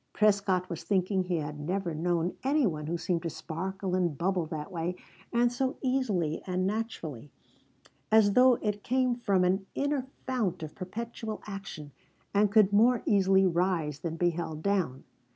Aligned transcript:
Prescott 0.13 0.67
was 0.67 0.81
thinking 0.83 1.21
he 1.25 1.35
had 1.35 1.59
never 1.59 1.93
known 1.93 2.35
any 2.43 2.65
one 2.65 2.87
who 2.87 2.97
seemed 2.97 3.21
to 3.21 3.29
sparkle 3.29 3.93
and 3.93 4.17
bubble 4.17 4.47
that 4.47 4.71
way; 4.71 4.95
and 5.31 5.53
so 5.53 5.77
easily 5.83 6.41
and 6.47 6.65
naturally, 6.65 7.29
as 8.11 8.33
though 8.33 8.55
it 8.63 8.81
came 8.83 9.13
from 9.13 9.43
an 9.43 9.67
inner 9.75 10.07
fount 10.25 10.63
of 10.63 10.73
perpetual 10.73 11.39
action, 11.45 11.91
and 12.33 12.51
could 12.51 12.73
more 12.73 13.03
easily 13.05 13.45
rise 13.45 13.99
than 13.99 14.15
be 14.17 14.31
held 14.31 14.63
down. 14.63 15.03